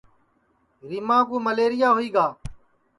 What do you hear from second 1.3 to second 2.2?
مئلیریا ہوئی